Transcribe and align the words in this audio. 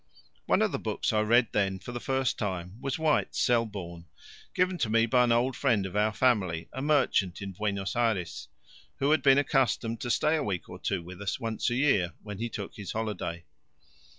One 0.47 0.63
of 0.63 0.71
the 0.71 0.79
books 0.79 1.13
I 1.13 1.21
read 1.21 1.49
then 1.51 1.77
for 1.77 1.91
the 1.91 1.99
first 1.99 2.39
time 2.39 2.81
was 2.81 2.97
White's 2.97 3.39
Selborne, 3.39 4.07
given 4.55 4.79
to 4.79 4.89
me 4.89 5.05
by 5.05 5.23
an 5.25 5.31
old 5.31 5.55
friend 5.55 5.85
of 5.85 5.95
our 5.95 6.11
family, 6.11 6.67
a 6.73 6.81
merchant 6.81 7.39
in 7.39 7.51
Buenos 7.51 7.95
Ayres, 7.95 8.47
who 8.97 9.11
had 9.11 9.21
been 9.21 9.37
accustomed 9.37 10.01
to 10.01 10.09
stay 10.09 10.35
a 10.37 10.43
week 10.43 10.67
or 10.67 10.79
two 10.79 11.03
with 11.03 11.21
us 11.21 11.39
once 11.39 11.69
a 11.69 11.75
year 11.75 12.13
when 12.23 12.39
he 12.39 12.49
took 12.49 12.77
his 12.77 12.93
holiday. 12.93 13.45